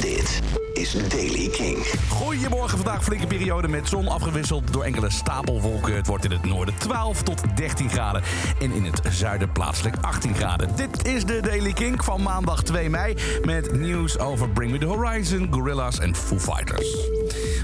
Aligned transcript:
Dit 0.00 0.40
is 0.72 0.92
Daily 1.08 1.48
King. 1.48 1.86
Goedemorgen, 2.08 2.78
vandaag 2.78 3.04
flinke 3.04 3.26
periode 3.26 3.68
met 3.68 3.88
zon 3.88 4.08
afgewisseld 4.08 4.72
door 4.72 4.84
enkele 4.84 5.10
stapelwolken. 5.10 5.96
Het 5.96 6.06
wordt 6.06 6.24
in 6.24 6.30
het 6.30 6.44
noorden 6.44 6.74
12 6.78 7.22
tot 7.22 7.42
13 7.56 7.90
graden 7.90 8.22
en 8.60 8.72
in 8.72 8.84
het 8.84 9.00
zuiden 9.10 9.52
plaatselijk 9.52 9.96
18 10.00 10.34
graden. 10.34 10.76
Dit 10.76 11.06
is 11.06 11.24
de 11.24 11.40
Daily 11.40 11.72
King 11.72 12.04
van 12.04 12.22
maandag 12.22 12.62
2 12.62 12.90
mei 12.90 13.14
met 13.44 13.72
nieuws 13.78 14.18
over 14.18 14.48
Bring 14.48 14.72
Me 14.72 14.78
The 14.78 14.86
Horizon, 14.86 15.48
Gorillaz 15.50 15.98
en 15.98 16.16
Foo 16.16 16.38
Fighters. 16.38 16.96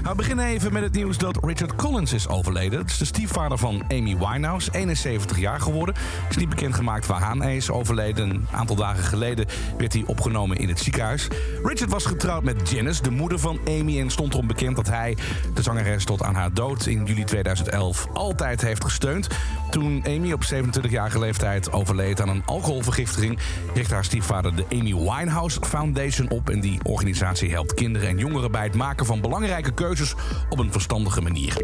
We 0.03 0.15
beginnen 0.15 0.45
even 0.45 0.73
met 0.73 0.83
het 0.83 0.93
nieuws 0.93 1.17
dat 1.17 1.37
Richard 1.43 1.75
Collins 1.75 2.13
is 2.13 2.27
overleden. 2.27 2.79
Het 2.79 2.89
is 2.89 2.97
de 2.97 3.05
stiefvader 3.05 3.57
van 3.57 3.83
Amy 3.87 4.17
Winehouse, 4.17 4.69
71 4.71 5.39
jaar 5.39 5.61
geworden. 5.61 5.95
Het 5.95 6.29
is 6.29 6.37
niet 6.37 6.49
bekendgemaakt 6.49 7.05
waaraan 7.05 7.41
hij 7.41 7.55
is 7.55 7.69
overleden. 7.69 8.29
Een 8.29 8.47
aantal 8.51 8.75
dagen 8.75 9.03
geleden 9.03 9.45
werd 9.77 9.93
hij 9.93 10.03
opgenomen 10.05 10.57
in 10.57 10.69
het 10.69 10.79
ziekenhuis. 10.79 11.27
Richard 11.63 11.91
was 11.91 12.05
getrouwd 12.21 12.43
met 12.43 12.69
Janice, 12.69 13.01
de 13.01 13.11
moeder 13.11 13.39
van 13.39 13.59
Amy... 13.67 13.99
en 13.99 14.09
stond 14.09 14.33
erom 14.33 14.47
bekend 14.47 14.75
dat 14.75 14.87
hij 14.87 15.17
de 15.53 15.61
zangeres 15.61 16.05
tot 16.05 16.23
aan 16.23 16.35
haar 16.35 16.53
dood 16.53 16.85
in 16.85 17.05
juli 17.05 17.23
2011 17.23 18.07
altijd 18.13 18.61
heeft 18.61 18.83
gesteund. 18.83 19.27
Toen 19.69 20.03
Amy 20.05 20.31
op 20.31 20.43
27-jarige 20.53 21.19
leeftijd 21.19 21.71
overleed 21.71 22.21
aan 22.21 22.29
een 22.29 22.43
alcoholvergiftiging... 22.45 23.39
richtte 23.73 23.93
haar 23.93 24.03
stiefvader 24.03 24.55
de 24.55 24.65
Amy 24.71 24.95
Winehouse 24.95 25.59
Foundation 25.61 26.29
op... 26.29 26.49
en 26.49 26.59
die 26.59 26.79
organisatie 26.83 27.51
helpt 27.51 27.73
kinderen 27.73 28.07
en 28.07 28.17
jongeren 28.17 28.51
bij 28.51 28.63
het 28.63 28.75
maken 28.75 29.05
van 29.05 29.21
belangrijke 29.21 29.73
keuzes 29.73 30.15
op 30.49 30.59
een 30.59 30.71
verstandige 30.71 31.21
manier. 31.21 31.57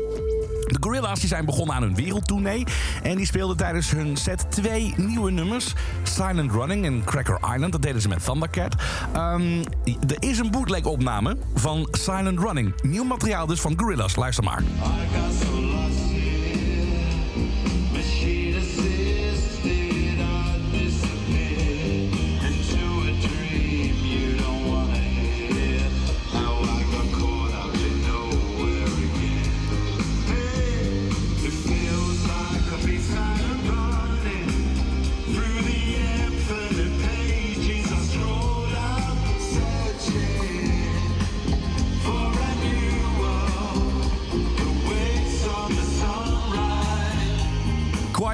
De 0.68 0.78
Gorillaz 0.80 1.20
die 1.20 1.30
zijn 1.30 1.46
begonnen 1.46 1.76
aan 1.76 1.82
hun 1.82 1.96
wereldtournee. 1.96 2.64
En 3.04 3.16
die 3.18 3.26
speelden 3.26 3.58
tijdens 3.58 3.92
hun 3.92 4.18
set 4.18 4.52
twee 4.52 4.94
nieuwe 4.98 5.32
nummers. 5.32 5.74
Silent 6.04 6.52
Running 6.52 6.86
en 6.86 7.04
Cracker 7.04 7.40
Island. 7.54 7.72
Dat 7.72 7.82
deden 7.82 8.02
ze 8.02 8.08
met 8.08 8.24
Thundercat. 8.24 8.76
Um, 9.16 9.64
er 9.86 10.18
is 10.20 10.40
een 10.40 10.52
bootleg 10.52 10.84
opname 10.84 11.38
van 11.54 11.88
Silent 11.92 12.40
Running. 12.40 12.74
Nieuw 12.82 13.04
materiaal 13.04 13.46
dus 13.46 13.60
van 13.60 13.74
Gorillaz. 13.78 14.16
Luister 14.16 14.44
maar. 14.44 14.64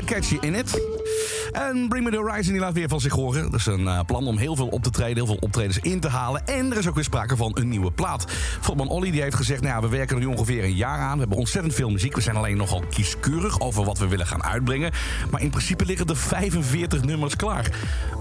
Catch 0.08 0.34
you 0.34 0.40
in 0.42 0.56
it. 0.56 1.03
En 1.54 1.88
Bring 1.88 2.06
Me 2.06 2.12
The 2.12 2.18
Horizon 2.18 2.52
die 2.52 2.62
laat 2.62 2.74
weer 2.74 2.90
van 2.90 3.02
zich 3.02 3.14
horen. 3.14 3.44
Dat 3.52 3.60
is 3.60 3.66
een 3.66 3.84
uh, 3.84 4.00
plan 4.06 4.28
om 4.28 4.38
heel 4.38 4.56
veel 4.56 4.68
op 4.68 4.84
te 4.84 4.90
treden, 4.90 5.16
heel 5.16 5.26
veel 5.26 5.38
optredens 5.40 5.80
in 5.80 6.00
te 6.00 6.08
halen. 6.08 6.48
En 6.48 6.72
er 6.72 6.78
is 6.78 6.88
ook 6.88 6.96
weer 6.96 7.04
sprake 7.04 7.36
van 7.36 7.52
een 7.54 7.70
nieuwe 7.70 7.92
plaat. 7.92 8.32
Frontman 8.62 8.90
Olly 8.90 9.12
die 9.12 9.22
heeft 9.22 9.36
gezegd, 9.36 9.62
nou 9.62 9.74
ja, 9.74 9.82
we 9.82 9.96
werken 9.96 10.16
er 10.16 10.22
nu 10.22 10.28
ongeveer 10.28 10.64
een 10.64 10.76
jaar 10.76 11.00
aan. 11.00 11.14
We 11.14 11.20
hebben 11.20 11.38
ontzettend 11.38 11.74
veel 11.74 11.90
muziek. 11.90 12.16
We 12.16 12.22
zijn 12.22 12.36
alleen 12.36 12.58
nogal 12.58 12.84
kieskeurig 12.90 13.60
over 13.60 13.84
wat 13.84 13.98
we 13.98 14.08
willen 14.08 14.28
gaan 14.28 14.44
uitbrengen. 14.44 14.92
Maar 15.32 15.42
in 15.42 15.50
principe 15.50 15.86
liggen 15.86 16.08
er 16.08 16.18
45 16.18 17.04
nummers 17.04 17.36
klaar. 17.36 17.72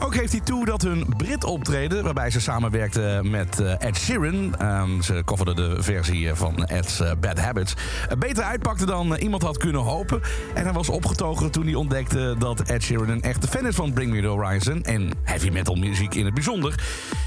Ook 0.00 0.14
heeft 0.14 0.32
hij 0.32 0.40
toe 0.40 0.64
dat 0.64 0.82
hun 0.82 1.06
Brit 1.16 1.44
optreden, 1.44 2.04
waarbij 2.04 2.30
ze 2.30 2.40
samenwerkte 2.40 3.20
met 3.22 3.60
uh, 3.60 3.74
Ed 3.78 3.96
Sheeran. 3.96 4.54
Um, 4.62 5.02
ze 5.02 5.22
coverde 5.24 5.54
de 5.54 5.82
versie 5.82 6.34
van 6.34 6.64
Ed's 6.64 7.02
Bad 7.20 7.38
Habits. 7.38 7.74
beter 8.18 8.44
uitpakte 8.44 8.86
dan 8.86 9.14
iemand 9.14 9.42
had 9.42 9.56
kunnen 9.56 9.80
hopen. 9.80 10.20
En 10.54 10.62
hij 10.62 10.72
was 10.72 10.88
opgetogen 10.88 11.50
toen 11.50 11.64
hij 11.64 11.74
ontdekte 11.74 12.34
dat 12.38 12.60
Ed 12.60 12.82
Sheeran 12.82 13.08
een 13.08 13.21
echte 13.22 13.48
fan 13.48 13.66
is 13.66 13.74
van 13.74 13.92
Bring 13.92 14.12
Me 14.12 14.20
The 14.20 14.26
Horizon 14.26 14.82
en 14.82 15.10
heavy 15.22 15.48
metal 15.48 15.74
muziek 15.74 16.14
in 16.14 16.24
het 16.24 16.34
bijzonder. 16.34 16.74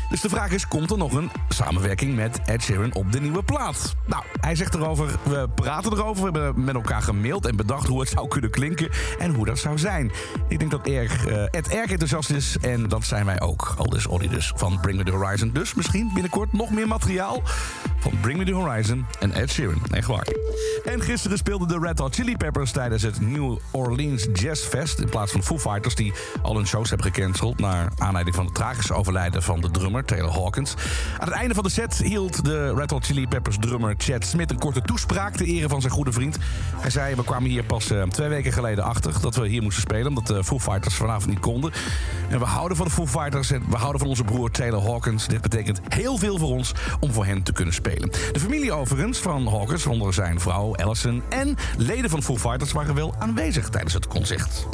Dus 0.09 0.21
de 0.21 0.29
vraag 0.29 0.51
is, 0.51 0.67
komt 0.67 0.91
er 0.91 0.97
nog 0.97 1.13
een 1.13 1.31
samenwerking 1.49 2.15
met 2.15 2.39
Ed 2.45 2.63
Sheeran 2.63 2.93
op 2.93 3.11
de 3.11 3.21
nieuwe 3.21 3.43
plaat? 3.43 3.95
Nou, 4.05 4.23
hij 4.39 4.55
zegt 4.55 4.75
erover, 4.75 5.15
we 5.23 5.49
praten 5.55 5.91
erover, 5.91 6.31
we 6.31 6.39
hebben 6.39 6.63
met 6.63 6.75
elkaar 6.75 7.01
gemaild 7.01 7.45
en 7.45 7.55
bedacht 7.55 7.87
hoe 7.87 7.99
het 7.99 8.09
zou 8.09 8.27
kunnen 8.27 8.49
klinken 8.49 8.89
en 9.19 9.33
hoe 9.33 9.45
dat 9.45 9.59
zou 9.59 9.77
zijn. 9.77 10.11
Ik 10.47 10.59
denk 10.59 10.71
dat 10.71 10.87
erg, 10.87 11.27
uh, 11.27 11.43
Ed 11.51 11.67
erg 11.67 11.91
enthousiast 11.91 12.29
is 12.29 12.57
en 12.61 12.87
dat 12.87 13.05
zijn 13.05 13.25
wij 13.25 13.41
ook. 13.41 13.73
Al 13.77 13.89
dus 13.89 14.07
Olly 14.07 14.27
dus 14.27 14.51
van 14.55 14.79
Bring 14.81 14.97
Me 14.97 15.03
The 15.03 15.11
Horizon. 15.11 15.51
Dus 15.53 15.73
misschien 15.73 16.11
binnenkort 16.13 16.53
nog 16.53 16.71
meer 16.71 16.87
materiaal 16.87 17.41
van 18.05 18.19
Bring 18.21 18.37
Me 18.37 18.45
The 18.45 18.51
Horizon 18.51 19.05
en 19.19 19.31
Ed 19.31 19.51
Sheeran. 19.51 19.81
Echt 19.91 20.07
waar. 20.07 20.27
En 20.83 21.01
gisteren 21.01 21.37
speelden 21.37 21.67
de 21.67 21.79
Red 21.79 21.99
Hot 21.99 22.15
Chili 22.15 22.37
Peppers 22.37 22.71
tijdens 22.71 23.01
het 23.01 23.21
New 23.21 23.57
Orleans 23.71 24.27
Jazz 24.33 24.65
Fest 24.65 24.99
in 24.99 25.09
plaats 25.09 25.31
van 25.31 25.43
Foo 25.43 25.59
Fighters 25.59 25.95
die 25.95 26.13
al 26.41 26.55
hun 26.55 26.67
shows 26.67 26.89
hebben 26.89 27.13
gecanceld 27.13 27.59
naar 27.59 27.91
aanleiding 27.97 28.35
van 28.35 28.45
het 28.45 28.55
tragische 28.55 28.93
overlijden 28.93 29.43
van 29.43 29.61
de 29.61 29.71
drummer 29.71 30.05
Taylor 30.05 30.31
Hawkins. 30.31 30.73
Aan 31.19 31.27
het 31.27 31.37
einde 31.37 31.53
van 31.53 31.63
de 31.63 31.69
set 31.69 31.97
hield 31.97 32.45
de 32.45 32.73
Red 32.73 32.91
Hot 32.91 33.05
Chili 33.05 33.27
Peppers 33.27 33.57
drummer 33.59 33.95
Chad 33.97 34.25
Smith 34.25 34.51
een 34.51 34.59
korte 34.59 34.81
toespraak 34.81 35.35
ter 35.35 35.45
ere 35.45 35.69
van 35.69 35.81
zijn 35.81 35.93
goede 35.93 36.11
vriend. 36.11 36.37
Hij 36.75 36.89
zei: 36.89 37.15
We 37.15 37.23
kwamen 37.23 37.49
hier 37.49 37.63
pas 37.63 37.91
uh, 37.91 38.03
twee 38.03 38.29
weken 38.29 38.53
geleden 38.53 38.83
achter 38.83 39.21
dat 39.21 39.35
we 39.35 39.47
hier 39.47 39.61
moesten 39.61 39.81
spelen, 39.81 40.07
omdat 40.07 40.27
de 40.27 40.43
Foo 40.43 40.59
Fighters 40.59 40.95
vanavond 40.95 41.29
niet 41.29 41.39
konden. 41.39 41.71
En 42.29 42.39
we 42.39 42.45
houden 42.45 42.77
van 42.77 42.85
de 42.85 42.91
Foo 42.91 43.07
Fighters 43.07 43.51
en 43.51 43.63
we 43.69 43.75
houden 43.75 43.99
van 43.99 44.09
onze 44.09 44.23
broer 44.23 44.51
Taylor 44.51 44.81
Hawkins. 44.81 45.27
Dit 45.27 45.41
betekent 45.41 45.79
heel 45.87 46.17
veel 46.17 46.37
voor 46.37 46.49
ons 46.49 46.73
om 46.99 47.11
voor 47.11 47.25
hen 47.25 47.43
te 47.43 47.51
kunnen 47.51 47.73
spelen. 47.73 48.09
De 48.31 48.39
familie 48.39 48.71
overigens 48.71 49.17
van 49.17 49.47
Hawkins, 49.47 49.85
onder 49.85 50.13
zijn 50.13 50.39
vrouw 50.39 50.75
Allison 50.75 51.23
en 51.29 51.55
leden 51.77 52.09
van 52.09 52.23
Foo 52.23 52.37
Fighters 52.37 52.71
waren 52.71 52.95
wel 52.95 53.15
aanwezig 53.19 53.69
tijdens 53.69 53.93
het 53.93 54.07
concert. 54.07 54.67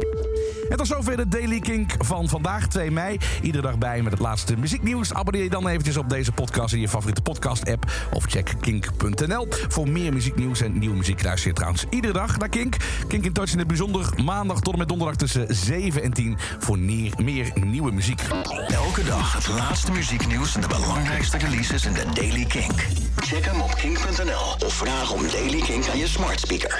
En 0.69 0.77
tot 0.77 0.87
zover 0.87 1.17
de 1.17 1.27
Daily 1.27 1.59
Kink 1.59 1.93
van 1.99 2.29
vandaag, 2.29 2.67
2 2.67 2.91
mei. 2.91 3.17
Iedere 3.41 3.63
dag 3.63 3.77
bij 3.77 4.01
met 4.01 4.11
het 4.11 4.21
laatste 4.21 4.57
muzieknieuws. 4.57 5.13
Abonneer 5.13 5.43
je 5.43 5.49
dan 5.49 5.67
eventjes 5.67 5.97
op 5.97 6.09
deze 6.09 6.31
podcast 6.31 6.73
in 6.73 6.79
je 6.79 6.89
favoriete 6.89 7.21
podcast-app. 7.21 7.91
Of 8.13 8.25
check 8.25 8.53
kink.nl 8.61 9.47
voor 9.67 9.89
meer 9.89 10.13
muzieknieuws 10.13 10.61
en 10.61 10.79
nieuwe 10.79 10.95
muziek. 10.95 11.23
Luister 11.23 11.47
je 11.47 11.55
trouwens 11.55 11.85
iedere 11.89 12.13
dag 12.13 12.37
naar 12.37 12.49
Kink. 12.49 12.75
Kink 13.07 13.25
in 13.25 13.33
Touch 13.33 13.51
in 13.51 13.57
het 13.57 13.67
bijzonder 13.67 14.09
maandag 14.23 14.59
tot 14.59 14.73
en 14.73 14.79
met 14.79 14.87
donderdag 14.87 15.15
tussen 15.15 15.45
7 15.55 16.03
en 16.03 16.13
10 16.13 16.37
voor 16.59 16.79
meer, 16.79 17.51
nieuwe 17.53 17.91
muziek. 17.91 18.21
Elke 18.67 19.03
dag 19.03 19.33
het 19.33 19.47
laatste 19.47 19.91
muzieknieuws 19.91 20.55
en 20.55 20.61
de 20.61 20.67
belangrijkste 20.67 21.37
releases 21.37 21.85
in 21.85 21.93
de 21.93 22.05
Daily 22.13 22.45
Kink. 22.45 22.87
Check 23.15 23.45
hem 23.45 23.61
op 23.61 23.75
kink.nl 23.75 24.65
of 24.65 24.73
vraag 24.73 25.11
om 25.11 25.21
Daily 25.31 25.61
Kink 25.61 25.87
aan 25.87 25.97
je 25.97 26.07
smart 26.07 26.39
speaker. 26.39 26.79